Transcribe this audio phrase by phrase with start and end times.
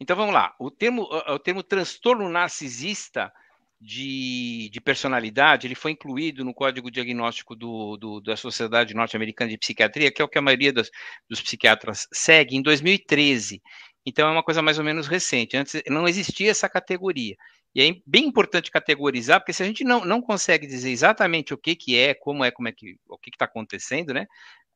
[0.00, 0.54] Então vamos lá.
[0.58, 3.32] O termo, o termo transtorno narcisista
[3.80, 9.58] de, de, personalidade, ele foi incluído no código diagnóstico do, do, da Sociedade Norte-Americana de
[9.58, 10.90] Psiquiatria, que é o que a maioria dos,
[11.28, 13.62] dos, psiquiatras segue, em 2013.
[14.04, 15.56] Então é uma coisa mais ou menos recente.
[15.56, 17.36] Antes não existia essa categoria.
[17.74, 21.58] E é bem importante categorizar, porque se a gente não, não consegue dizer exatamente o
[21.58, 24.26] que, que é, como é, como é que, o que está acontecendo, né?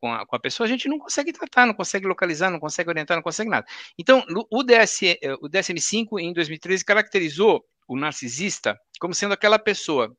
[0.01, 2.89] Com a, com a, pessoa, a gente não consegue tratar, não consegue localizar, não consegue
[2.89, 3.67] orientar, não consegue nada.
[3.99, 10.17] Então, o, DS, eh, o DSM-5, em 2013, caracterizou o narcisista como sendo aquela pessoa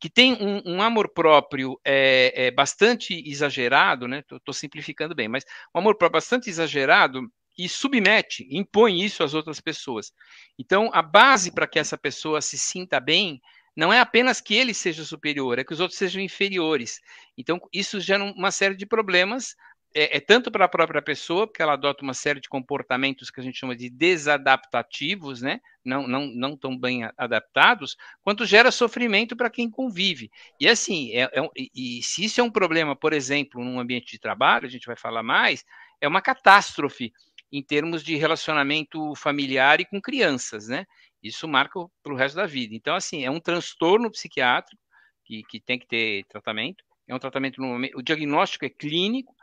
[0.00, 4.22] que tem um, um amor próprio é, é, bastante exagerado, né?
[4.30, 7.22] Estou simplificando bem, mas um amor próprio bastante exagerado
[7.56, 10.12] e submete, impõe isso às outras pessoas.
[10.56, 13.40] Então, a base para que essa pessoa se sinta bem
[13.78, 17.00] não é apenas que ele seja superior, é que os outros sejam inferiores.
[17.36, 19.54] Então, isso gera uma série de problemas,
[19.94, 23.38] é, é tanto para a própria pessoa, porque ela adota uma série de comportamentos que
[23.38, 25.60] a gente chama de desadaptativos, né?
[25.84, 30.28] não, não, não tão bem adaptados, quanto gera sofrimento para quem convive.
[30.58, 34.18] E assim, é, é, e se isso é um problema, por exemplo, num ambiente de
[34.18, 35.64] trabalho, a gente vai falar mais,
[36.00, 37.12] é uma catástrofe
[37.50, 40.84] em termos de relacionamento familiar e com crianças, né?
[41.22, 42.74] Isso marca para o resto da vida.
[42.74, 44.80] Então, assim, é um transtorno psiquiátrico
[45.24, 46.84] que, que tem que ter tratamento.
[47.06, 49.34] É um tratamento no o diagnóstico é clínico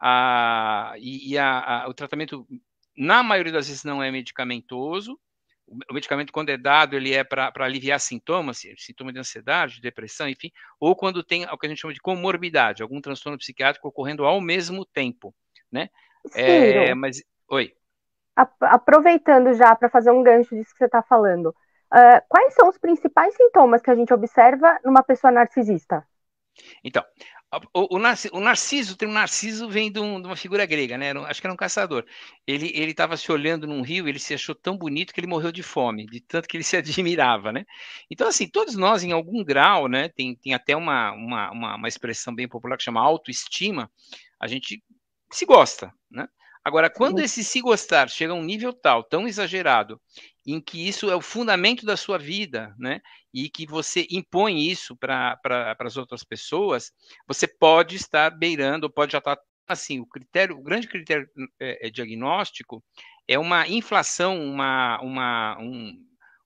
[0.00, 2.46] a, e, e a, a, o tratamento
[2.96, 5.18] na maioria das vezes não é medicamentoso.
[5.90, 10.28] O medicamento, quando é dado, ele é para aliviar sintomas, sintomas de ansiedade, de depressão,
[10.28, 14.24] enfim, ou quando tem o que a gente chama de comorbidade, algum transtorno psiquiátrico ocorrendo
[14.24, 15.34] ao mesmo tempo,
[15.72, 15.90] né?
[16.34, 17.72] É, mas Oi.
[18.60, 22.76] Aproveitando já para fazer um gancho disso que você está falando, uh, quais são os
[22.76, 26.06] principais sintomas que a gente observa numa pessoa narcisista?
[26.84, 27.02] Então,
[27.72, 27.98] o, o,
[28.38, 31.12] o Narciso, o termo Narciso vem de, um, de, uma figura grega, né?
[31.12, 32.04] Acho que era um caçador.
[32.46, 35.62] Ele estava se olhando num rio, ele se achou tão bonito que ele morreu de
[35.62, 37.64] fome, de tanto que ele se admirava, né?
[38.10, 40.08] Então, assim, todos nós, em algum grau, né?
[40.08, 43.90] Tem, tem até uma, uma, uma, uma expressão bem popular que chama autoestima,
[44.40, 44.82] a gente
[45.30, 46.28] se gosta, né?
[46.66, 50.00] Agora, quando esse se gostar chega a um nível tal, tão exagerado,
[50.44, 53.00] em que isso é o fundamento da sua vida, né?
[53.32, 56.90] E que você impõe isso para pra, as outras pessoas,
[57.24, 61.28] você pode estar beirando, pode já estar assim, o critério, o grande critério
[61.60, 62.82] é, é diagnóstico
[63.28, 65.96] é uma inflação, uma, uma, um,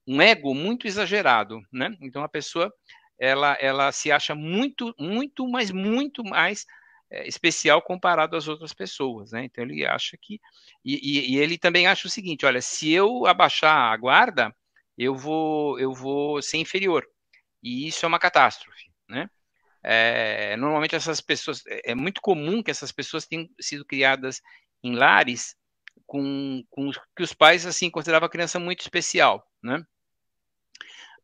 [0.05, 1.97] um ego muito exagerado, né?
[1.99, 2.71] Então a pessoa
[3.17, 6.63] ela, ela se acha muito, muito, mas muito mais
[7.11, 9.43] é, especial comparado às outras pessoas, né?
[9.45, 10.39] Então ele acha que
[10.83, 14.55] e, e, e, ele também acha o seguinte: olha, se eu abaixar a guarda,
[14.97, 17.05] eu vou eu vou ser inferior
[17.61, 19.29] e isso é uma catástrofe, né?
[19.83, 24.41] É, normalmente essas pessoas é, é muito comum que essas pessoas tenham sido criadas
[24.83, 25.55] em lares
[26.05, 29.83] com, com que os pais assim consideravam a criança muito especial, né?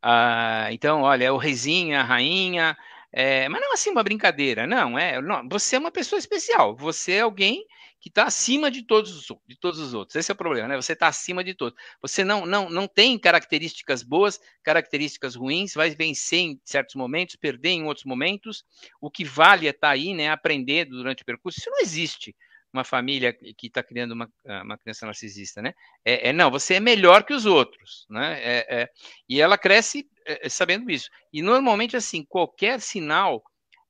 [0.02, 2.78] Ah, então, olha, é o reizinho, a rainha,
[3.12, 5.22] é, mas não assim uma brincadeira, não, é.
[5.22, 7.66] Não, você é uma pessoa especial, você é alguém
[8.00, 10.16] que está acima de todos, os, de todos os outros.
[10.16, 10.75] Esse é o problema, né?
[10.75, 11.78] Você está acima de todos.
[12.01, 17.72] Você não, não, não tem características boas, características ruins, vai vencer em certos momentos, perder
[17.72, 18.63] em outros momentos.
[19.01, 20.29] O que vale é estar tá aí, né?
[20.29, 21.59] Aprender durante o percurso.
[21.59, 22.35] Isso não existe
[22.72, 24.29] uma família que está criando uma,
[24.63, 25.73] uma criança narcisista, né?
[26.03, 28.39] É, é, não, você é melhor que os outros, né?
[28.41, 28.89] É, é
[29.28, 31.09] e ela cresce é, é, sabendo isso.
[31.31, 33.44] E normalmente, assim, qualquer sinal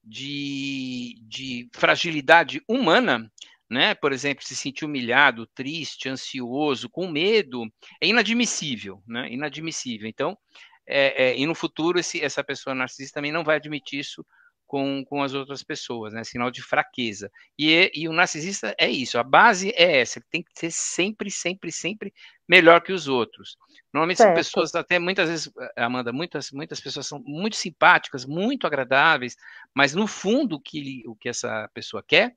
[0.04, 3.32] de, de fragilidade humana,
[3.70, 3.96] né?
[3.96, 7.66] Por exemplo, se sentir humilhado, triste, ansioso, com medo,
[8.00, 9.32] é inadmissível, né?
[9.32, 10.08] Inadmissível.
[10.08, 10.38] Então,
[10.86, 14.26] é, e no futuro esse, essa pessoa narcisista também não vai admitir isso
[14.68, 16.24] com, com as outras pessoas, né?
[16.24, 17.32] Sinal de fraqueza.
[17.58, 21.32] E, e o narcisista é isso, a base é essa, ele tem que ser sempre,
[21.32, 22.14] sempre, sempre
[22.48, 23.58] melhor que os outros.
[23.94, 24.30] Normalmente certo.
[24.30, 29.38] são pessoas, até muitas vezes, Amanda, muitas, muitas pessoas são muito simpáticas, muito agradáveis,
[29.74, 32.36] mas no fundo o que, o que essa pessoa quer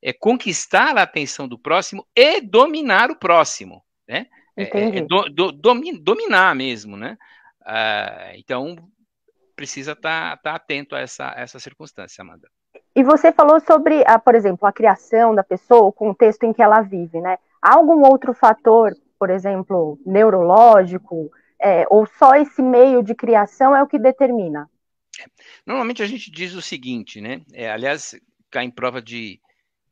[0.00, 4.26] é conquistar a atenção do próximo e dominar o próximo, né?
[4.56, 7.16] É, é do, do, dominar mesmo, né?
[7.64, 8.76] Ah, então,
[9.62, 12.48] precisa estar tá, tá atento a essa, essa circunstância, Amanda.
[12.96, 16.60] E você falou sobre, a, por exemplo, a criação da pessoa, o contexto em que
[16.60, 17.38] ela vive, né?
[17.62, 21.30] Há algum outro fator, por exemplo, neurológico,
[21.60, 24.68] é, ou só esse meio de criação é o que determina?
[25.64, 27.42] Normalmente a gente diz o seguinte, né?
[27.52, 28.16] É, aliás,
[28.50, 29.40] cai em prova de,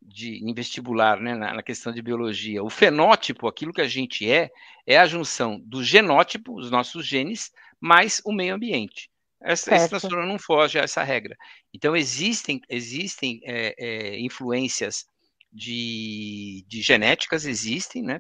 [0.03, 2.61] de em vestibular, né, na, na, questão de biologia.
[2.65, 4.51] O fenótipo, aquilo que a gente é,
[4.85, 9.09] é a junção do genótipo, os nossos genes, mais o meio ambiente.
[9.43, 11.37] Essa, esse transtorno não foge a essa regra.
[11.73, 15.07] Então, existem, existem é, é, influências
[15.53, 18.19] de, de, genéticas, existem, né?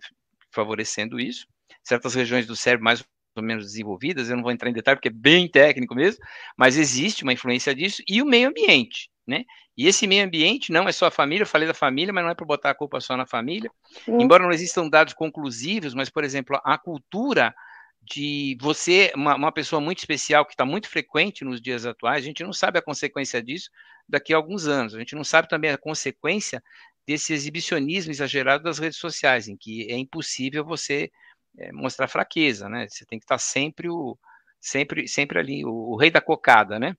[0.51, 1.47] favorecendo isso.
[1.83, 3.05] Certas regiões do cérebro mais
[3.37, 6.23] ou menos desenvolvidas, eu não vou entrar em detalhe porque é bem técnico mesmo,
[6.57, 9.45] mas existe uma influência disso, e o meio ambiente, né?
[9.77, 12.31] E esse meio ambiente não é só a família, eu falei da família, mas não
[12.31, 13.71] é para botar a culpa só na família.
[14.05, 14.21] Sim.
[14.21, 17.55] Embora não existam dados conclusivos, mas, por exemplo, a cultura
[18.02, 22.26] de você, uma, uma pessoa muito especial, que está muito frequente nos dias atuais, a
[22.26, 23.70] gente não sabe a consequência disso
[24.08, 24.94] daqui a alguns anos.
[24.94, 26.62] A gente não sabe também a consequência
[27.06, 31.11] desse exibicionismo exagerado das redes sociais, em que é impossível você
[31.58, 32.87] é, mostrar fraqueza, né?
[32.88, 34.19] Você tem que estar sempre o
[34.61, 36.94] sempre sempre ali o, o rei da cocada, né?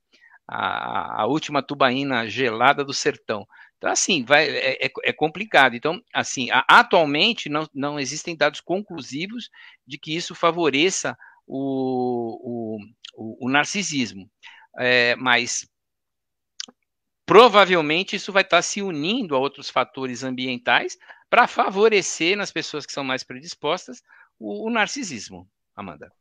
[0.48, 3.48] A, a, última tubaína gelada do sertão.
[3.82, 5.76] Então, assim, vai, é, é, é complicado.
[5.76, 9.50] Então, assim, a, atualmente não, não existem dados conclusivos
[9.88, 11.18] de que isso favoreça
[11.48, 12.78] o,
[13.18, 14.30] o, o narcisismo.
[14.78, 15.68] É, mas
[17.26, 20.96] provavelmente isso vai estar se unindo a outros fatores ambientais
[21.28, 24.04] para favorecer nas pessoas que são mais predispostas
[24.40, 26.12] o, o narcisismo, Amanda.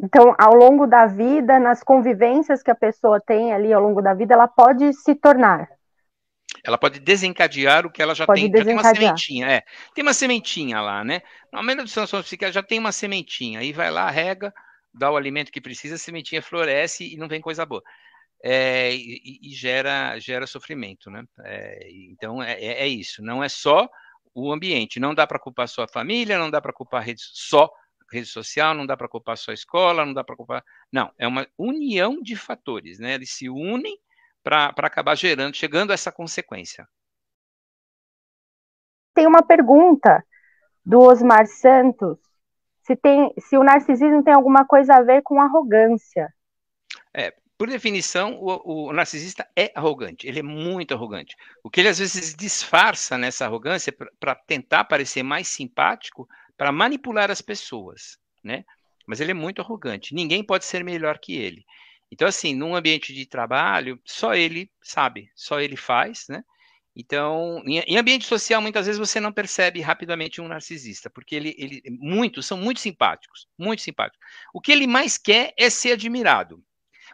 [0.00, 4.14] Então, ao longo da vida, nas convivências que a pessoa tem ali ao longo da
[4.14, 5.68] vida, ela pode se tornar.
[6.68, 8.52] Ela pode desencadear o que ela já pode tem.
[8.54, 9.62] Já tem uma sementinha, é.
[9.94, 11.22] Tem uma sementinha lá, né?
[11.50, 13.60] Na maioria dos transtornos psiquiátricos já tem uma sementinha.
[13.60, 14.52] Aí vai lá, rega,
[14.92, 17.82] dá o alimento que precisa, a sementinha floresce e não vem coisa boa.
[18.44, 21.24] É, e, e, gera, gera sofrimento, né?
[21.42, 23.22] É, então é, é, é isso.
[23.22, 23.88] Não é só
[24.34, 25.00] o ambiente.
[25.00, 27.70] Não dá para culpar só a família, não dá para culpar rede, só
[28.12, 30.62] rede social, não dá para culpar só a escola, não dá para culpar.
[30.92, 33.14] Não, é uma união de fatores, né?
[33.14, 33.98] Eles se unem
[34.42, 36.88] para acabar gerando, chegando a essa consequência.
[39.14, 40.24] Tem uma pergunta
[40.84, 42.18] do Osmar Santos,
[42.82, 46.32] se, tem, se o narcisismo tem alguma coisa a ver com arrogância.
[47.12, 51.34] É, por definição, o, o, narcisista é arrogante, ele é muito arrogante.
[51.62, 57.30] O que ele às vezes disfarça nessa arrogância para tentar parecer mais simpático, para manipular
[57.30, 58.64] as pessoas, né?
[59.06, 60.14] Mas ele é muito arrogante.
[60.14, 61.64] Ninguém pode ser melhor que ele.
[62.10, 66.42] Então, assim, num ambiente de trabalho, só ele sabe, só ele faz, né?
[66.96, 71.80] Então, em, ambiente social, muitas vezes você não percebe rapidamente um narcisista, porque ele, ele,
[71.90, 74.18] muitos são muito simpáticos, muito simpáticos.
[74.52, 76.60] O que ele mais quer é ser admirado.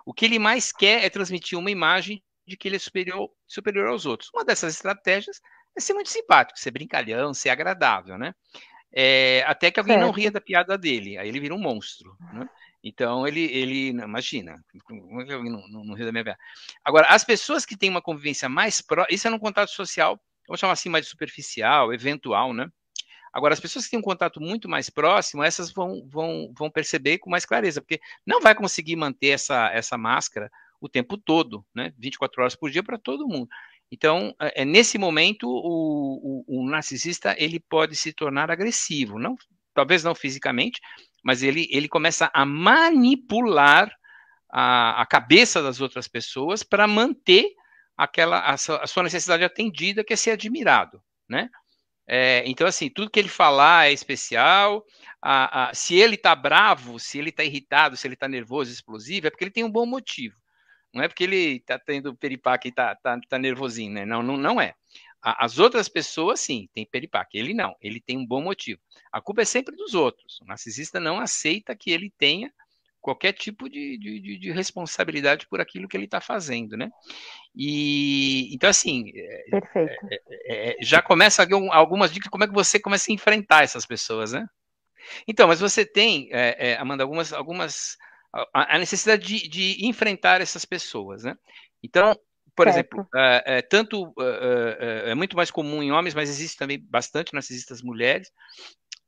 [0.07, 3.89] O que ele mais quer é transmitir uma imagem de que ele é superior, superior
[3.89, 4.31] aos outros.
[4.33, 5.39] Uma dessas estratégias
[5.77, 8.35] é ser muito simpático, ser brincalhão, ser agradável, né?
[8.91, 10.07] É, até que alguém certo.
[10.07, 12.49] não ria da piada dele, aí ele vira um monstro, né?
[12.87, 16.39] Então ele, ele imagina, não, não, não ria da minha piada?
[16.85, 20.61] Agora, as pessoas que têm uma convivência mais próxima, isso é um contato social, vamos
[20.61, 22.69] chamar assim, mais superficial, eventual, né?
[23.33, 27.19] Agora, as pessoas que têm um contato muito mais próximo, essas vão, vão, vão perceber
[27.19, 31.93] com mais clareza, porque não vai conseguir manter essa, essa máscara o tempo todo, né?
[31.99, 33.49] 24 horas por dia para todo mundo.
[33.91, 39.37] Então, é, é, nesse momento, o, o, o, narcisista ele pode se tornar agressivo, não,
[39.73, 40.81] talvez não fisicamente,
[41.25, 43.91] mas ele, ele começa a manipular
[44.53, 47.47] a, a cabeça das outras pessoas para manter
[47.97, 51.49] aquela a, a sua necessidade atendida, que é ser admirado, né?
[52.07, 54.85] É, então, assim, tudo que ele falar é especial.
[55.23, 59.27] A, a, se ele está bravo, se ele está irritado, se ele está nervoso, explosivo,
[59.27, 60.37] é porque ele tem um bom motivo.
[60.93, 64.05] Não é porque ele está tendo peripaque e está tá, tá nervosinho, né?
[64.05, 64.75] Não, não, não é.
[65.25, 67.39] As outras pessoas, sim, têm peripaque.
[67.39, 68.79] Ele não, ele tem um bom motivo.
[69.11, 70.39] A culpa é sempre dos outros.
[70.43, 72.53] O narcisista não aceita que ele tenha
[73.01, 76.91] qualquer tipo de, de, de, responsabilidade por aquilo que ele está fazendo, né?
[77.55, 80.07] E então assim, é, Perfeito.
[80.11, 83.63] É, é, é, já começa algumas dicas de como é que você começa a enfrentar
[83.63, 84.47] essas pessoas, né?
[85.29, 87.99] Então, mas você tem, é, é, Amanda, algumas, algumas
[88.53, 91.37] a, a necessidade de, de, enfrentar essas pessoas, né?
[91.83, 92.19] Então,
[92.55, 92.77] por certo.
[92.77, 93.09] exemplo,
[93.69, 98.31] tanto é muito mais comum em homens, mas existe também bastante narcisistas mulheres.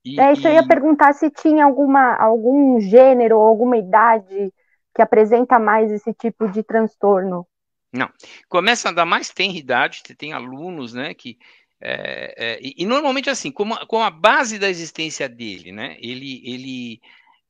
[0.05, 4.53] E, é, isso eu ia perguntar se tinha alguma, algum gênero ou alguma idade
[4.95, 7.47] que apresenta mais esse tipo de transtorno.
[7.93, 8.09] Não.
[8.49, 11.38] Começa a dar mais idade, tem alunos, né, que
[11.81, 16.41] é, é, e, e, normalmente assim, como, como a base da existência dele, né, ele,
[16.45, 17.00] ele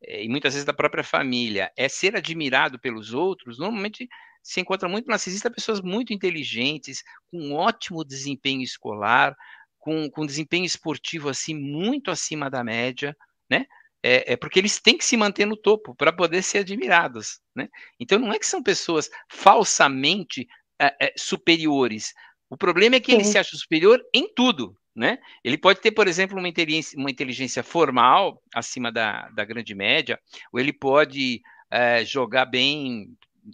[0.03, 4.09] é, e muitas vezes da própria família, é ser admirado pelos outros, normalmente
[4.47, 9.35] se encontra muito narcisista pessoas muito inteligentes, com ótimo desempenho escolar,
[9.77, 13.17] com, com desempenho esportivo assim muito acima da média,
[13.51, 13.67] né?
[14.01, 17.69] É, é, porque eles têm que se manter no topo para poder ser admirados, né?
[17.99, 20.47] Então não é que são pessoas falsamente
[20.81, 22.15] é, é, superiores.
[22.49, 23.19] O problema é que Sim.
[23.19, 25.19] ele se acha superior em tudo, né?
[25.43, 30.21] Ele pode ter, por exemplo, uma inteligência, uma inteligência formal acima da, da grande média,
[30.53, 33.09] ou ele pode é, jogar bem,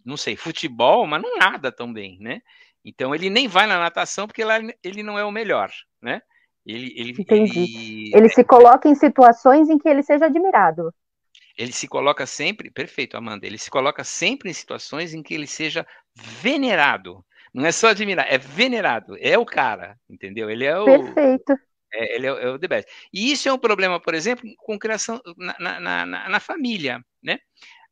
[0.05, 2.41] não sei, futebol, mas não nada tão bem, né?
[2.85, 5.71] Então ele nem vai na natação porque lá ele não é o melhor,
[6.01, 6.23] né?
[6.65, 7.59] Ele, ele, Entendi.
[7.59, 10.93] Ele, ele se coloca em situações em que ele seja admirado.
[11.59, 15.47] Ele se coloca sempre, perfeito, Amanda, ele se coloca sempre em situações em que ele
[15.47, 17.25] seja venerado.
[17.53, 20.49] Não é só admirar, é venerado, é o cara, entendeu?
[20.49, 20.85] Ele é o.
[20.85, 21.53] Perfeito.
[21.93, 22.91] É, ele é, é, o the best.
[23.13, 27.39] E isso é um problema, por exemplo, com criação na, na, na, na família, né?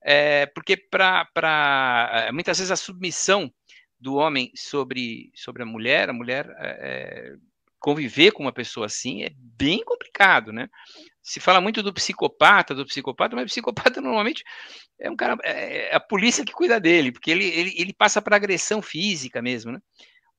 [0.03, 3.53] É, porque para é, muitas vezes a submissão
[3.99, 7.35] do homem sobre, sobre a mulher, a mulher é,
[7.79, 10.69] conviver com uma pessoa assim é bem complicado, né?
[11.23, 14.43] Se fala muito do psicopata, do psicopata, mas o psicopata normalmente
[14.99, 18.23] é um cara, é, é a polícia que cuida dele, porque ele, ele, ele passa
[18.23, 19.81] para agressão física mesmo, né?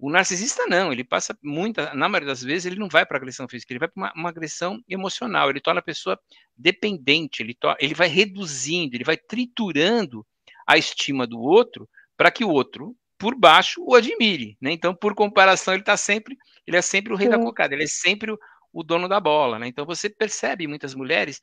[0.01, 3.47] O narcisista não, ele passa muita, na maioria das vezes ele não vai para agressão
[3.47, 6.19] física, ele vai para uma, uma, agressão emocional, ele torna a pessoa
[6.57, 10.25] dependente, ele, to, ele vai reduzindo, ele vai triturando
[10.65, 14.71] a estima do outro para que o outro, por baixo, o admire, né?
[14.71, 17.37] Então, por comparação, ele está sempre, ele é sempre o rei Sim.
[17.37, 18.39] da cocada, ele é sempre o,
[18.73, 19.67] o dono da bola, né?
[19.67, 21.39] Então você percebe muitas mulheres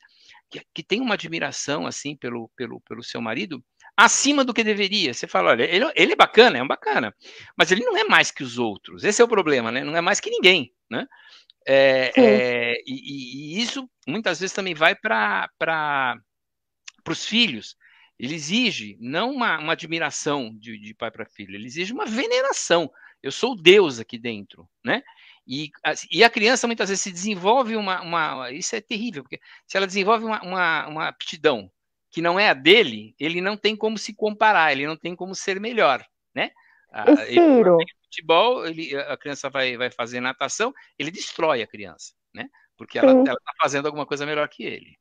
[0.49, 3.63] que, que têm uma admiração assim pelo, pelo, pelo seu marido,
[3.99, 5.13] acima do que deveria.
[5.13, 7.13] Você fala, olha, ele, ele é bacana, é um bacana,
[7.55, 9.03] mas ele não é mais que os outros.
[9.03, 9.83] Esse é o problema, né?
[9.83, 11.05] Não é mais que ninguém, né?
[11.67, 15.49] É, é, e, e, isso muitas vezes também vai para
[17.07, 17.75] os filhos.
[18.17, 22.89] Ele exige não uma, uma admiração de, de pai para filho, ele exige uma veneração.
[23.21, 25.03] Eu sou Deus aqui dentro, né?
[25.45, 25.71] E,
[26.09, 29.87] e a criança muitas vezes se desenvolve uma, uma Isso é terrível, porque se ela
[29.87, 31.69] desenvolve uma, uma, uma aptidão
[32.11, 35.35] que não é a dele, ele não tem como se comparar, ele não tem como
[35.35, 36.51] ser melhor, né?
[37.27, 37.77] E Ciro?
[37.79, 42.49] Ele, futebol, ele, a criança vai, vai fazer natação, ele destrói a criança, né?
[42.75, 44.97] Porque ela está fazendo alguma coisa melhor que ele.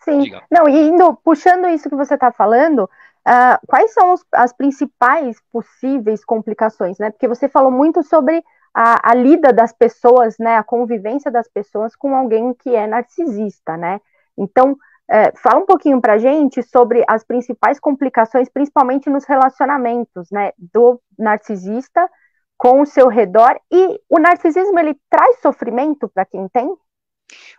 [0.00, 0.20] Sim.
[0.20, 0.42] Diga.
[0.50, 5.40] Não, e indo, puxando isso que você está falando, uh, quais são os, as principais
[5.52, 7.10] possíveis complicações, né?
[7.10, 8.42] Porque você falou muito sobre
[8.74, 10.56] a, a lida das pessoas, né?
[10.56, 14.00] A convivência das pessoas com alguém que é narcisista, né?
[14.36, 14.76] Então,
[15.08, 21.00] é, fala um pouquinho para gente sobre as principais complicações, principalmente nos relacionamentos, né, do
[21.18, 22.08] narcisista
[22.56, 23.58] com o seu redor.
[23.70, 26.68] E o narcisismo ele traz sofrimento para quem tem?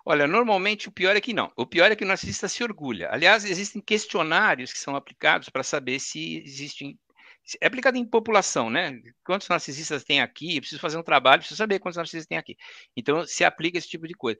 [0.05, 1.51] Olha, normalmente o pior é que não.
[1.55, 3.09] O pior é que o narcisista se orgulha.
[3.11, 6.97] Aliás, existem questionários que são aplicados para saber se existem.
[7.61, 8.99] É aplicado em população, né?
[9.23, 10.55] Quantos narcisistas tem aqui?
[10.57, 12.57] Eu preciso fazer um trabalho, preciso saber quantos narcisistas tem aqui.
[12.95, 14.37] Então, se aplica esse tipo de coisa.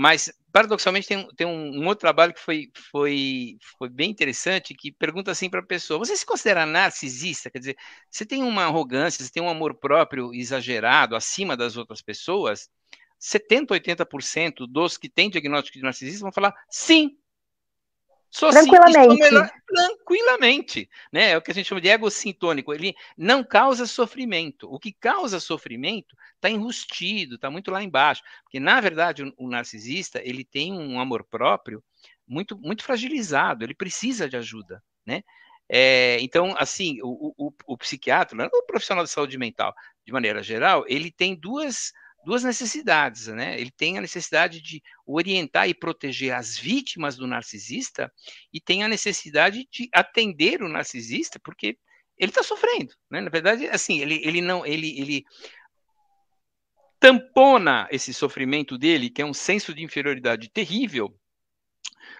[0.00, 4.92] Mas, paradoxalmente, tem, tem um, um, outro trabalho que foi, foi, foi bem interessante, que
[4.92, 7.50] pergunta assim para a pessoa: você se considera narcisista?
[7.50, 7.76] Quer dizer,
[8.08, 12.70] você tem uma arrogância, você tem um amor próprio exagerado, acima das outras pessoas?
[13.18, 17.18] 70, 80% dos que têm diagnóstico de narcisismo vão falar sim,
[18.30, 19.14] Sou tranquilamente.
[19.14, 20.90] Sim, melhor, tranquilamente.
[21.12, 21.30] Né?
[21.30, 22.72] É o que a gente chama de ego sintônico.
[22.72, 24.72] Ele não causa sofrimento.
[24.72, 28.22] O que causa sofrimento está enrustido, está muito lá embaixo.
[28.42, 31.82] Porque, na verdade, o, o, narcisista ele tem um amor próprio
[32.26, 34.82] muito, muito fragilizado, ele precisa de ajuda.
[35.06, 35.22] Né?
[35.68, 40.84] É, então, assim, o, o, o psiquiatra, o profissional de saúde mental, de maneira geral,
[40.86, 41.92] ele tem duas
[42.28, 43.58] duas necessidades, né?
[43.58, 48.12] Ele tem a necessidade de orientar e proteger as vítimas do narcisista
[48.52, 51.78] e tem a necessidade de atender o narcisista, porque
[52.18, 53.22] ele está sofrendo, né?
[53.22, 55.24] Na verdade, assim, ele, ele não, ele, ele
[57.00, 61.18] tampona esse sofrimento dele, que é um senso de inferioridade terrível,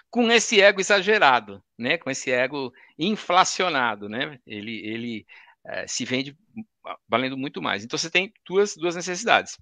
[0.09, 1.99] com esse ego exagerado, né?
[1.99, 4.41] Com esse ego inflacionado, né?
[4.47, 5.27] Ele, ele
[5.67, 6.35] é, se vende
[7.07, 7.85] valendo muito mais.
[7.85, 9.59] Então você tem duas, duas necessidades.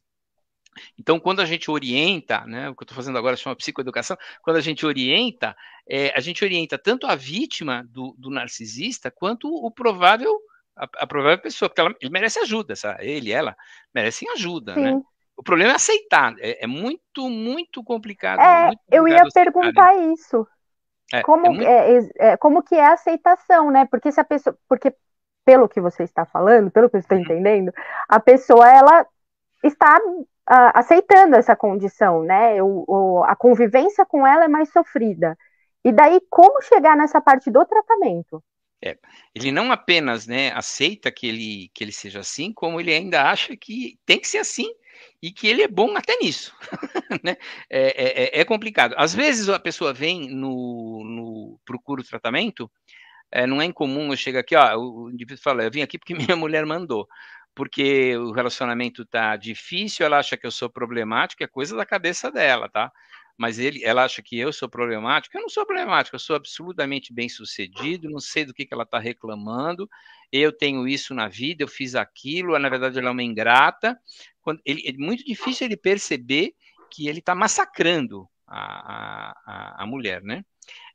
[0.99, 4.57] Então, quando a gente orienta, né, o que eu estou fazendo agora chama psicoeducação, quando
[4.57, 5.57] a gente orienta,
[5.89, 10.39] é, a gente orienta tanto a vítima do, do narcisista quanto o provável,
[10.77, 13.07] a, a, provável pessoa, porque ela, ele merece ajuda, sabe?
[13.07, 13.57] ele, ela,
[13.95, 14.91] merecem ajuda, né?
[14.91, 14.97] Sim.
[14.97, 15.03] né?
[15.37, 18.41] O problema é aceitar, é, é muito, muito complicado.
[18.41, 20.13] É, muito complicado eu ia aceitar, perguntar né?
[20.15, 20.47] isso.
[21.13, 21.69] É, como, é muito...
[21.69, 23.87] É, é, como que é a aceitação, né?
[23.91, 24.95] Porque se a pessoa, porque
[25.45, 27.23] pelo que você está falando, pelo que eu estou uhum.
[27.23, 27.73] entendendo,
[28.09, 29.07] a pessoa ela
[29.63, 29.97] está
[30.51, 32.63] uh, aceitando essa condição, né?
[32.63, 35.37] O, o, a convivência com ela é mais sofrida.
[35.85, 38.43] E daí, como chegar nessa parte do tratamento?
[38.85, 38.99] É,
[39.35, 43.57] ele não apenas né, aceita que ele, que ele seja assim, como ele ainda acha
[43.57, 44.69] que tem que ser assim
[45.23, 46.55] e que ele é bom até nisso.
[47.23, 47.37] né?
[47.71, 48.95] É, é, é, complicado.
[48.99, 52.71] Às vezes a pessoa vem no, no procura o tratamento,
[53.31, 56.15] é, não é incomum eu chego aqui, ó, o indivíduo fala, eu vim aqui porque
[56.35, 57.09] minha mulher mandou
[57.57, 62.31] porque o relacionamento tá difícil, ela acha que eu sou problemático, é coisa da cabeça
[62.31, 62.93] dela, tá?
[63.37, 67.15] Mas ele, ela acha que eu sou problemático, eu não sou problemático, eu sou absolutamente
[67.15, 69.89] bem sucedido, não sei do que, que ela está reclamando,
[70.31, 73.99] eu tenho isso na vida, eu fiz aquilo, na verdade ela é uma ingrata.
[74.43, 76.53] Quando ele, é muito difícil ele perceber
[76.91, 80.45] que ele está massacrando a, a, a mulher, né?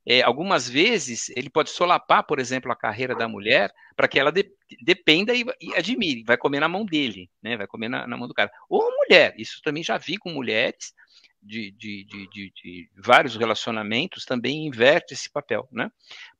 [0.05, 4.31] É, algumas vezes ele pode solapar, por exemplo, a carreira da mulher para que ela
[4.31, 4.51] de,
[4.83, 7.55] dependa e, e, admire, vai comer na mão dele, né?
[7.55, 8.51] Vai comer na, na, mão do cara.
[8.67, 10.93] Ou mulher, isso também já vi com mulheres
[11.41, 15.89] de, de, de, vários relacionamentos também inverte esse papel, né?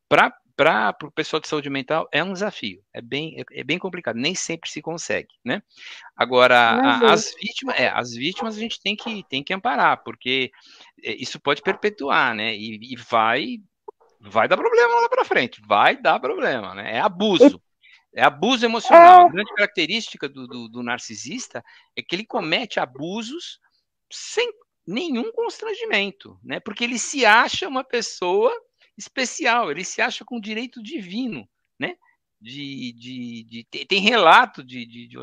[0.09, 3.79] Para para o pessoal de saúde mental é um desafio, é bem, é, é, bem
[3.79, 5.63] complicado, nem sempre se consegue, né?
[6.15, 10.51] Agora, a, as vítimas, é, as vítimas a gente tem que, tem que amparar, porque
[11.03, 12.55] é, isso pode perpetuar, né?
[12.55, 13.57] E, e vai,
[14.19, 16.97] vai dar problema lá para frente, vai dar problema, né?
[16.97, 17.59] É abuso.
[18.13, 19.21] É abuso emocional.
[19.21, 19.25] É...
[19.25, 21.63] A grande característica do, do, do narcisista
[21.95, 23.59] é que ele comete abusos
[24.11, 24.47] sem
[24.85, 26.59] nenhum constrangimento, né?
[26.59, 28.53] Porque ele se acha uma pessoa
[28.97, 31.47] especial, ele se acha com direito divino,
[31.79, 31.95] né?
[32.39, 35.17] De, de, de tem relato de, de, de,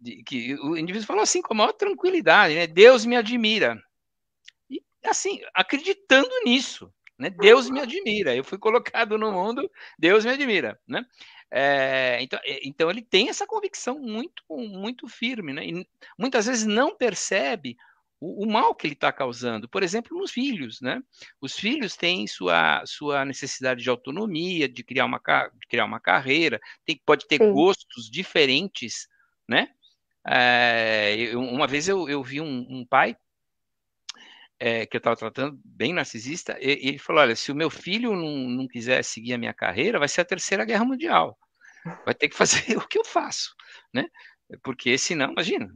[0.00, 2.66] de, que o indivíduo falou assim com a maior tranquilidade, né?
[2.66, 3.80] Deus me admira.
[4.70, 7.30] E assim, acreditando nisso, né?
[7.30, 8.34] Deus me admira.
[8.36, 11.04] Eu fui colocado no mundo, Deus me admira, né?
[11.50, 15.66] É, então, é, então ele tem essa convicção muito muito firme, né?
[15.66, 15.86] E
[16.18, 17.76] muitas vezes não percebe
[18.22, 21.02] o, o mal que ele está causando, por exemplo, nos filhos, né?
[21.40, 26.60] Os filhos têm sua, sua necessidade de autonomia, de criar uma, de criar uma carreira,
[26.86, 27.52] tem, pode ter Sim.
[27.52, 29.08] gostos diferentes,
[29.48, 29.68] né?
[30.24, 33.16] É, eu, uma vez eu, eu vi um, um pai
[34.60, 38.14] é, que eu estava tratando, bem narcisista, e, ele falou: olha, se o meu filho
[38.14, 41.36] não, não quiser seguir a minha carreira, vai ser a terceira guerra mundial.
[42.04, 43.52] Vai ter que fazer o que eu faço,
[43.92, 44.06] né?
[44.62, 45.68] Porque senão, imagina,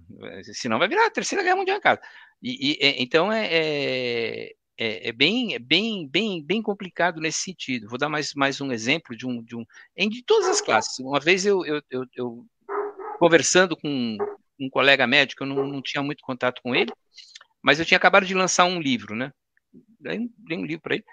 [0.52, 2.00] senão vai virar a terceira guerra mundial em casa.
[2.42, 7.40] E, e é, então é, é, é, é, bem, é bem, bem, bem complicado nesse
[7.40, 7.88] sentido.
[7.88, 9.64] Vou dar mais, mais um exemplo de um, de um,
[9.96, 10.98] de todas as classes.
[10.98, 12.46] Uma vez eu, eu, eu, eu
[13.18, 14.16] conversando com
[14.60, 16.92] um colega médico, eu não, não tinha muito contato com ele,
[17.62, 19.32] mas eu tinha acabado de lançar um livro, né?
[20.00, 21.04] Daí dei um livro para ele.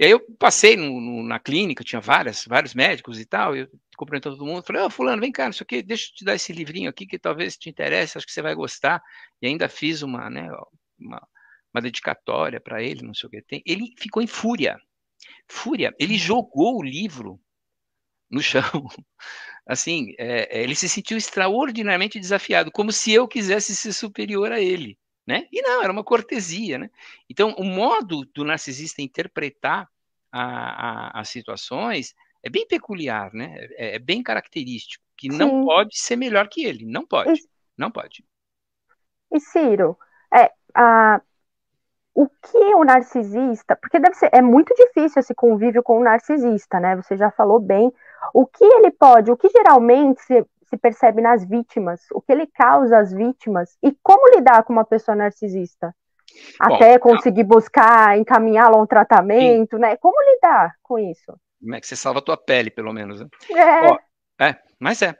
[0.00, 3.68] E aí eu passei no, no, na clínica, tinha várias, vários médicos e tal, eu
[3.98, 6.54] cumprimentando todo mundo, falei, oh, fulano, vem cá, isso aqui, deixa eu te dar esse
[6.54, 9.02] livrinho aqui que talvez te interesse, acho que você vai gostar.
[9.42, 10.48] E ainda fiz uma, né,
[10.98, 11.28] uma,
[11.74, 13.62] uma dedicatória para ele, não sei o que tem.
[13.66, 14.78] Ele ficou em fúria.
[15.46, 15.94] Fúria.
[15.98, 17.38] Ele jogou o livro
[18.30, 18.62] no chão.
[19.66, 24.60] Assim, é, é, ele se sentiu extraordinariamente desafiado, como se eu quisesse ser superior a
[24.60, 24.98] ele.
[25.26, 25.46] Né?
[25.52, 26.78] E não, era uma cortesia.
[26.78, 26.90] Né?
[27.28, 29.88] Então, o modo do narcisista interpretar
[30.32, 30.42] a,
[31.18, 33.54] a, as situações é bem peculiar, né?
[33.72, 35.38] É, é bem característico, que Sim.
[35.38, 38.24] não pode ser melhor que ele, não pode, e, não pode.
[39.32, 39.96] E Ciro,
[40.34, 41.20] é, a,
[42.14, 46.80] o que o narcisista, porque deve ser, é muito difícil esse convívio com o narcisista,
[46.80, 46.96] né?
[46.96, 47.92] Você já falou bem.
[48.34, 52.98] O que ele pode, o que geralmente se, percebe nas vítimas, o que ele causa
[52.98, 55.94] às vítimas e como lidar com uma pessoa narcisista?
[56.58, 59.82] Até Bom, conseguir buscar, encaminhá-la a um tratamento, sim.
[59.82, 59.96] né?
[59.96, 61.38] Como lidar com isso?
[61.60, 63.26] Como é que você salva a tua pele, pelo menos, né?
[63.50, 63.90] É.
[63.90, 63.98] Ó,
[64.40, 65.14] é, mas é.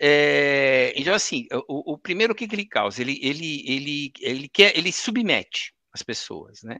[0.00, 0.92] é.
[0.96, 3.00] então, assim, o, o, primeiro o que, que ele causa?
[3.00, 6.78] Ele, ele, ele, ele quer, ele submete as pessoas, né?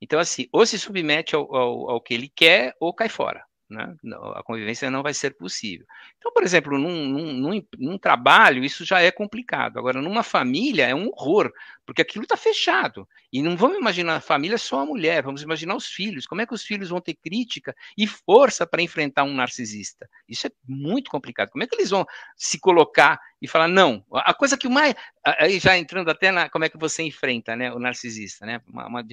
[0.00, 3.94] Então, assim, ou se submete ao, ao, ao que ele quer, ou cai fora né?
[4.34, 5.86] a convivência não vai ser possível.
[6.16, 9.78] Então, por exemplo, num, num, num, trabalho, isso já é complicado.
[9.78, 11.52] Agora, numa família, é um horror,
[11.84, 13.06] porque aquilo está fechado.
[13.30, 16.26] E não vamos imaginar a família só a mulher, vamos imaginar os filhos.
[16.26, 20.08] Como é que os filhos vão ter crítica e força para enfrentar um narcisista?
[20.26, 21.50] Isso é muito complicado.
[21.50, 24.04] Como é que eles vão se colocar e falar, não?
[24.12, 24.94] A coisa que o mais.
[25.22, 28.62] Aí já entrando até na como é que você enfrenta né, o narcisista, né?
[28.66, 29.06] Uma, uma,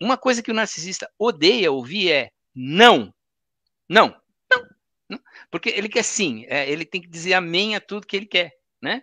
[0.00, 3.12] uma coisa que o narcisista odeia ouvir é não
[3.88, 4.14] não,
[4.50, 4.68] não,
[5.10, 5.20] não.
[5.50, 8.52] porque ele quer sim, é, ele tem que dizer amém a tudo que ele quer,
[8.82, 9.02] né?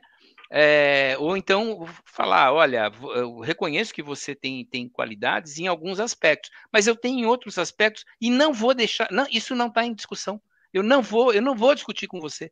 [0.54, 6.52] É, ou então falar, olha, eu reconheço que você tem, tem qualidades em alguns aspectos,
[6.74, 9.94] mas eu tenho em outros aspectos e não vou deixar, não, isso não está em
[9.94, 10.41] discussão.
[10.74, 12.52] Eu não vou, eu não vou discutir com você.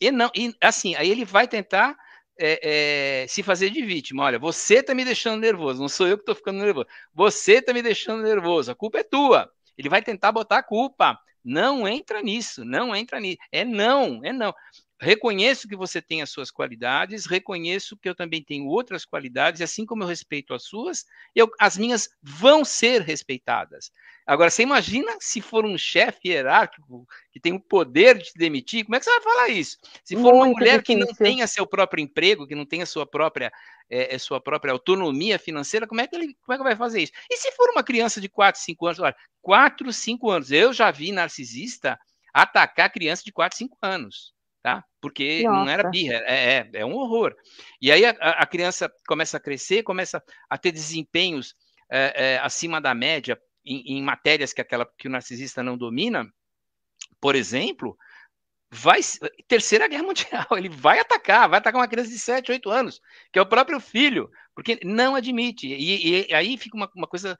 [0.00, 1.96] E não, e assim, aí ele vai tentar
[2.38, 4.24] é, é, se fazer de vítima.
[4.24, 6.86] Olha, você está me deixando nervoso, não sou eu que estou ficando nervoso.
[7.12, 9.50] Você está me deixando nervoso, a culpa é tua.
[9.76, 11.18] Ele vai tentar botar a culpa.
[11.44, 13.38] Não entra nisso, não entra nisso.
[13.52, 14.52] É não, é não.
[15.00, 19.64] Reconheço que você tem as suas qualidades, reconheço que eu também tenho outras qualidades, e
[19.64, 23.92] assim como eu respeito as suas, eu, as minhas vão ser respeitadas.
[24.28, 28.84] Agora, você imagina se for um chefe hierárquico que tem o poder de te demitir,
[28.84, 29.78] como é que você vai falar isso?
[30.04, 30.82] Se for Muito uma mulher difícil.
[30.82, 33.50] que não tenha seu próprio emprego, que não tenha sua própria,
[33.88, 37.12] é, sua própria autonomia financeira, como é, que ele, como é que vai fazer isso?
[37.30, 38.98] E se for uma criança de 4, 5 anos?
[38.98, 40.52] Olha, 4, 5 anos.
[40.52, 41.98] Eu já vi narcisista
[42.30, 44.84] atacar criança de 4, 5 anos, tá?
[45.00, 45.58] porque Nossa.
[45.58, 47.34] não era birra, é, é, é, um horror.
[47.80, 51.54] E aí a, a, criança começa a crescer, começa a ter desempenhos
[51.90, 53.40] é, é, acima da média
[53.74, 56.26] em, em, matérias que aquela que o narcisista não domina,
[57.20, 57.96] por exemplo,
[58.70, 59.00] vai
[59.46, 63.00] terceira guerra mundial, ele vai atacar, vai atacar uma criança de 7, 8 anos,
[63.32, 65.66] que é o próprio filho, porque não admite.
[65.66, 67.38] E, e aí fica uma, uma coisa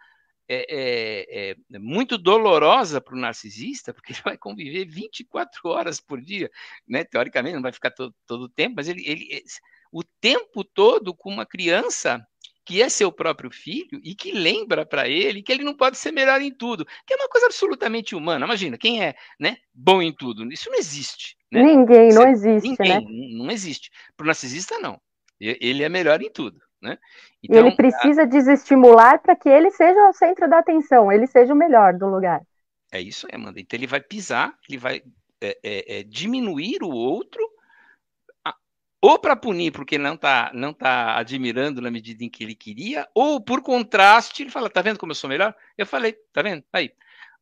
[0.50, 6.20] é, é, é, muito dolorosa para o narcisista, porque ele vai conviver 24 horas por
[6.22, 6.50] dia,
[6.86, 7.04] né?
[7.04, 9.44] Teoricamente não vai ficar todo, o tempo, mas ele, ele
[9.92, 12.26] o tempo todo com uma criança
[12.68, 16.12] que é seu próprio filho e que lembra para ele que ele não pode ser
[16.12, 18.44] melhor em tudo, que é uma coisa absolutamente humana.
[18.44, 20.46] Imagina, quem é né, bom em tudo?
[20.52, 21.34] Isso não existe.
[21.50, 21.62] Né?
[21.62, 23.00] Ninguém, não existe, ninguém, né?
[23.38, 23.90] Não existe.
[24.14, 25.00] Para o narcisista, não.
[25.40, 26.60] Ele é melhor em tudo.
[26.82, 26.98] Né?
[27.42, 28.26] Então, ele precisa a...
[28.26, 32.42] desestimular para que ele seja o centro da atenção, ele seja o melhor do lugar.
[32.92, 33.58] É isso aí, Amanda.
[33.58, 35.02] Então ele vai pisar, ele vai
[35.40, 37.47] é, é, é, diminuir o outro
[39.00, 43.08] ou para punir porque não está não tá admirando na medida em que ele queria,
[43.14, 45.54] ou por contraste, ele fala, tá vendo como eu sou melhor?
[45.76, 46.64] Eu falei, tá vendo?
[46.72, 46.92] Aí.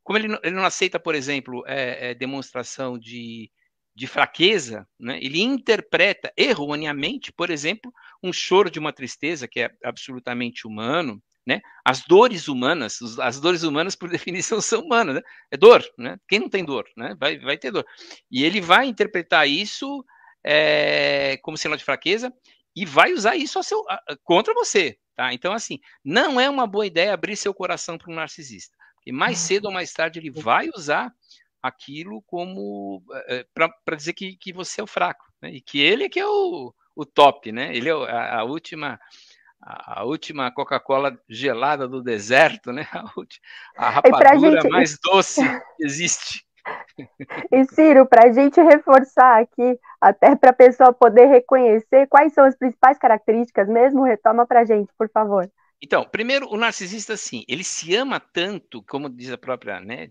[0.03, 3.51] Como ele, ele não aceita, por exemplo, é, é, demonstração de,
[3.93, 5.19] de fraqueza, né?
[5.21, 7.91] ele interpreta erroneamente, por exemplo,
[8.23, 11.61] um choro de uma tristeza que é absolutamente humano, né?
[11.83, 15.21] As dores humanas, as dores humanas por definição são humanas, né?
[15.49, 16.17] É dor, né?
[16.27, 17.15] Quem não tem dor, né?
[17.19, 17.85] Vai, vai ter dor.
[18.29, 20.05] E ele vai interpretar isso
[20.49, 22.31] é, como sinal de fraqueza
[22.73, 23.83] e vai usar isso seu,
[24.23, 25.33] contra você, tá?
[25.33, 29.39] Então, assim, não é uma boa ideia abrir seu coração para um narcisista, porque mais
[29.39, 31.11] cedo ou mais tarde ele vai usar
[31.61, 35.51] aquilo como é, para dizer que, que você é o fraco, né?
[35.51, 37.75] E que ele é que é o, o top, né?
[37.75, 38.97] Ele é a, a última
[39.59, 42.87] a, última Coca-Cola gelada do deserto, né?
[43.75, 44.71] A, a rapadura gente...
[44.71, 45.41] mais doce
[45.75, 46.46] que existe.
[47.51, 52.45] E Ciro, para a gente reforçar aqui, até para a pessoa poder reconhecer quais são
[52.45, 55.49] as principais características mesmo, retoma para a gente, por favor.
[55.81, 60.09] Então, primeiro, o narcisista, sim, ele se ama tanto, como diz a própria, né,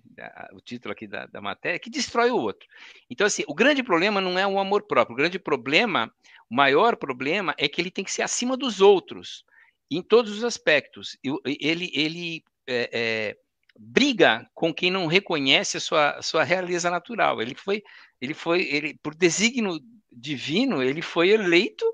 [0.53, 2.69] o título aqui da, da matéria, que destrói o outro.
[3.11, 6.13] Então, assim, o grande problema não é o amor próprio, o grande problema,
[6.49, 9.45] o maior problema é que ele tem que ser acima dos outros,
[9.91, 11.19] em todos os aspectos.
[11.45, 13.37] Ele, ele é, é,
[13.79, 17.41] briga com quem não reconhece a sua, a sua realeza natural.
[17.41, 17.83] Ele foi,
[18.21, 19.79] ele foi, ele por desígnio
[20.11, 21.85] divino, ele foi eleito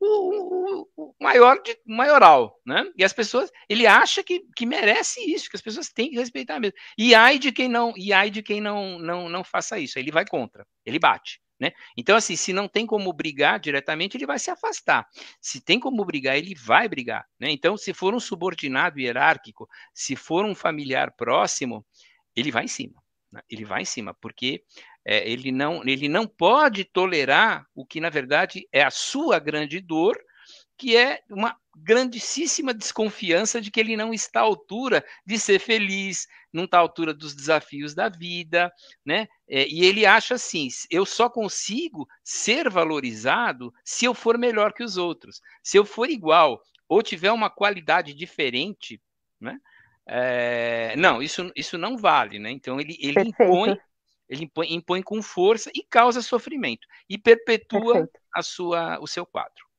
[0.00, 2.90] o, o, o maior de, maioral, né?
[2.96, 6.58] E as pessoas, ele acha que, que merece isso, que as pessoas têm que respeitar
[6.58, 6.76] mesmo.
[6.96, 9.98] E ai de quem não, e ai de quem não, não, não faça isso.
[9.98, 11.40] Ele vai contra, ele bate.
[11.60, 11.72] Né?
[11.94, 15.06] Então, assim, se não tem como brigar diretamente, ele vai se afastar.
[15.38, 17.26] Se tem como brigar, ele vai brigar.
[17.38, 17.50] Né?
[17.50, 21.84] Então, se for um subordinado hierárquico, se for um familiar próximo,
[22.34, 23.02] ele vai em cima.
[23.30, 23.42] Né?
[23.50, 24.64] Ele vai em cima, porque
[25.04, 29.80] é, ele, não, ele não pode tolerar o que, na verdade, é a sua grande
[29.80, 30.18] dor,
[30.78, 36.26] que é uma grandíssima desconfiança de que ele não está à altura de ser feliz,
[36.52, 38.72] não está à altura dos desafios da vida,
[39.04, 39.28] né?
[39.48, 44.82] É, e ele acha assim: eu só consigo ser valorizado se eu for melhor que
[44.82, 45.40] os outros.
[45.62, 49.00] Se eu for igual ou tiver uma qualidade diferente,
[49.40, 49.58] né?
[50.06, 52.50] É, não, isso, isso não vale, né?
[52.50, 53.78] Então ele, ele impõe
[54.30, 59.69] ele impõe, impõe, com força e causa sofrimento e perpetua a sua, o seu quadro.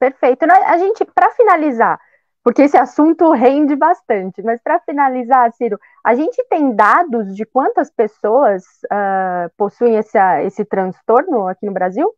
[0.00, 0.46] Perfeito.
[0.50, 2.00] A gente, para finalizar,
[2.42, 7.90] porque esse assunto rende bastante, mas para finalizar, Ciro, a gente tem dados de quantas
[7.90, 12.10] pessoas uh, possuem esse, esse transtorno aqui no Brasil?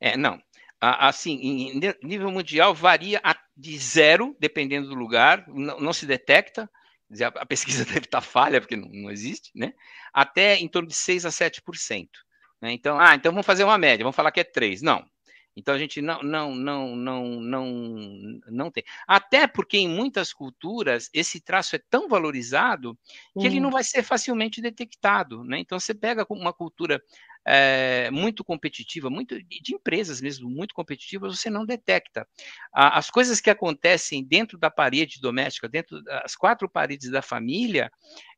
[0.00, 0.36] É, não.
[0.80, 3.20] Assim, em nível mundial varia
[3.56, 6.68] de zero, dependendo do lugar, não, não se detecta,
[7.36, 9.74] a pesquisa deve estar falha, porque não, não, existe, né?
[10.12, 12.08] Até em torno de 6 a 7%.
[12.60, 12.72] Né?
[12.72, 14.82] Então, ah, então vamos fazer uma média, vamos falar que é 3.
[14.82, 15.04] Não,
[15.56, 18.82] então a gente não, não, não, não, não, não tem.
[19.06, 22.98] Até porque em muitas culturas esse traço é tão valorizado
[23.38, 25.44] que ele não vai ser facilmente detectado.
[25.44, 25.58] Né?
[25.58, 27.02] Então você pega uma cultura
[27.44, 32.26] é, muito competitiva, muito de empresas mesmo muito competitivas, você não detecta.
[32.72, 37.90] As coisas que acontecem dentro da parede doméstica, dentro das quatro paredes da família,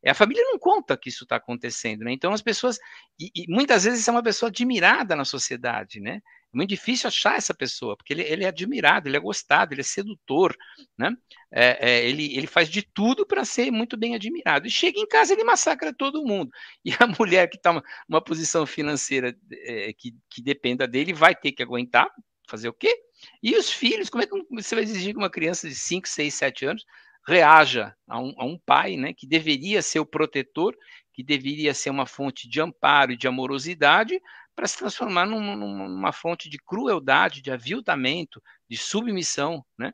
[0.03, 2.12] é, a família não conta que isso está acontecendo, né?
[2.12, 2.79] Então as pessoas,
[3.20, 6.20] e, e muitas vezes é uma pessoa admirada na sociedade, né?
[6.54, 9.80] É muito difícil achar essa pessoa, porque ele, ele é admirado, ele é gostado, ele
[9.80, 10.56] é sedutor,
[10.96, 11.10] né?
[11.52, 14.66] É, é, ele, ele faz de tudo para ser muito bem admirado.
[14.66, 16.50] E chega em casa, ele massacra todo mundo.
[16.84, 17.72] E a mulher que está
[18.08, 22.08] numa posição financeira é, que, que dependa dele vai ter que aguentar,
[22.48, 22.94] fazer o quê?
[23.42, 26.34] E os filhos, como é que você vai exigir que uma criança de 5, 6,
[26.34, 26.84] 7 anos
[27.26, 30.76] reaja a um, a um pai né, que deveria ser o protetor,
[31.12, 34.20] que deveria ser uma fonte de amparo e de amorosidade,
[34.54, 39.92] para se transformar num, numa fonte de crueldade, de aviltamento, de submissão, né?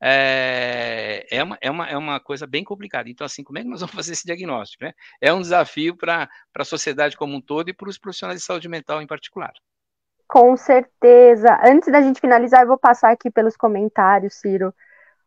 [0.00, 3.08] É, é, uma, é, uma, é uma coisa bem complicada.
[3.08, 4.84] Então, assim, como é que nós vamos fazer esse diagnóstico?
[4.84, 4.92] Né?
[5.20, 8.68] É um desafio para a sociedade como um todo e para os profissionais de saúde
[8.68, 9.52] mental em particular.
[10.26, 11.58] Com certeza.
[11.64, 14.74] Antes da gente finalizar, eu vou passar aqui pelos comentários, Ciro.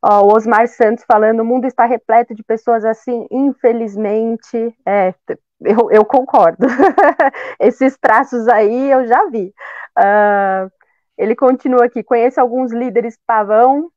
[0.01, 4.75] Ó, o Osmar Santos falando: o mundo está repleto de pessoas assim, infelizmente.
[4.85, 5.13] É,
[5.61, 6.65] eu, eu concordo.
[7.59, 9.53] Esses traços aí eu já vi.
[9.97, 10.71] Uh,
[11.17, 13.91] ele continua aqui: conheço alguns líderes pavão.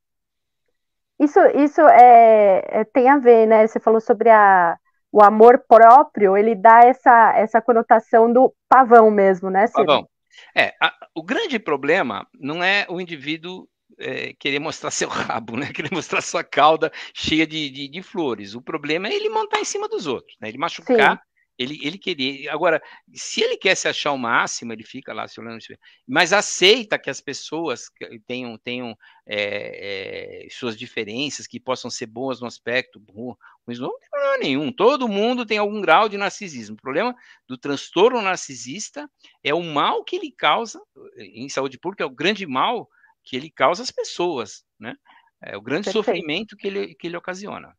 [1.18, 3.66] Isso, isso é, é, tem a ver, né?
[3.66, 4.76] Você falou sobre a,
[5.12, 9.66] o amor próprio, ele dá essa, essa conotação do pavão mesmo, né?
[9.68, 9.86] Ciro?
[9.86, 10.08] Pavão.
[10.54, 15.72] É, a, o grande problema não é o indivíduo é, querer mostrar seu rabo, né?
[15.74, 18.54] Querer mostrar sua cauda cheia de, de, de, flores.
[18.54, 20.48] O problema é ele montar em cima dos outros, né?
[20.48, 21.34] Ele machucar Sim.
[21.56, 22.52] Ele, ele queria.
[22.52, 25.58] Agora, se ele quer se achar o máximo, ele fica lá se olhando.
[26.06, 27.90] Mas aceita que as pessoas
[28.26, 33.00] tenham, tenham é, é, suas diferenças, que possam ser boas no aspecto,
[33.64, 34.72] mas não tem problema nenhum.
[34.72, 36.74] Todo mundo tem algum grau de narcisismo.
[36.74, 37.14] O problema
[37.46, 39.08] do transtorno narcisista
[39.42, 40.82] é o mal que ele causa
[41.16, 42.88] em saúde pública, é o grande mal
[43.24, 44.94] que ele causa às pessoas, né?
[45.42, 46.04] É o grande Perfeito.
[46.04, 47.74] sofrimento que ele, que ele ocasiona.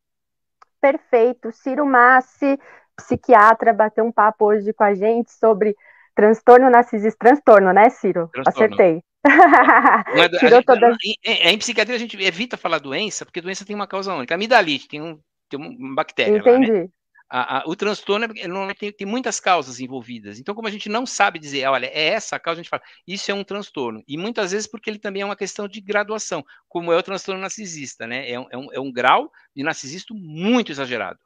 [0.81, 1.51] Perfeito.
[1.51, 2.59] Ciro Massi
[2.95, 5.75] psiquiatra bater um papo hoje com a gente sobre
[6.15, 7.17] transtorno narcisista.
[7.19, 8.29] Transtorno, né, Ciro?
[8.31, 8.73] Transtorno.
[8.73, 9.03] Acertei.
[9.25, 10.95] É, Tirou gente, todas...
[11.03, 14.35] em, em, psiquiatria a gente evita falar doença, porque doença tem uma causa única.
[14.35, 16.71] Amidalite tem, um, tem uma bactéria Entendi.
[16.71, 16.89] Lá, né?
[17.29, 20.39] A, a, o transtorno é, tem, tem, muitas causas envolvidas.
[20.39, 22.83] Então, como a gente não sabe dizer, olha, é essa a causa, a gente fala,
[23.07, 24.03] isso é um transtorno.
[24.07, 27.41] E muitas vezes porque ele também é uma questão de graduação, como é o transtorno
[27.41, 28.29] narcisista, né?
[28.29, 31.19] É um, é um, é um grau de narcisismo muito exagerado.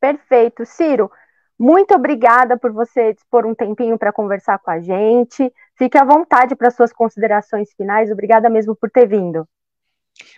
[0.00, 0.64] Perfeito.
[0.64, 1.10] Ciro,
[1.58, 5.52] muito obrigada por você dispor um tempinho para conversar com a gente.
[5.76, 8.10] Fique à vontade para suas considerações finais.
[8.10, 9.46] Obrigada mesmo por ter vindo.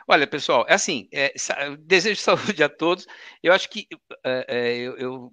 [0.06, 1.32] Olha, pessoal, é assim, é,
[1.80, 3.06] desejo saúde a todos.
[3.42, 3.86] Eu acho que,
[4.24, 5.32] é, é, eu, eu,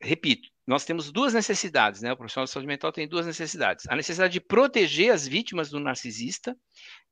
[0.00, 2.12] repito, nós temos duas necessidades, né?
[2.12, 3.86] O profissional de saúde mental tem duas necessidades.
[3.88, 6.56] A necessidade de proteger as vítimas do narcisista,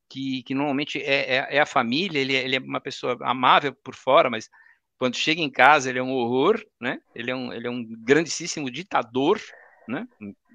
[0.09, 3.95] que, que normalmente é, é, é a família, ele, ele é uma pessoa amável por
[3.95, 4.49] fora, mas
[4.97, 6.99] quando chega em casa, ele é um horror, né?
[7.15, 9.39] Ele é um, ele é um grandíssimo ditador,
[9.89, 10.07] né?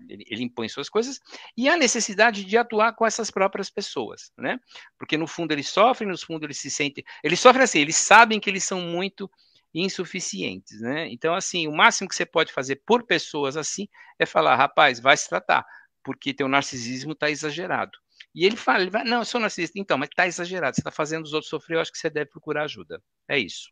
[0.08, 1.20] Ele, ele, impõe suas coisas,
[1.56, 4.58] e a necessidade de atuar com essas próprias pessoas, né?
[4.98, 7.04] Porque no fundo eles sofrem, no fundo eles se sentem.
[7.22, 9.30] Eles sofrem assim, eles sabem que eles são muito
[9.74, 11.08] insuficientes, né?
[11.08, 15.16] Então, assim, o máximo que você pode fazer por pessoas assim é falar, rapaz, vai
[15.16, 15.66] se tratar,
[16.02, 17.98] porque teu narcisismo está exagerado.
[18.32, 21.24] E ele fala, ele não, eu sou narcisista, então, mas está exagerado, você está fazendo
[21.24, 23.02] os outros sofrer, eu acho que você deve procurar ajuda.
[23.28, 23.68] É isso.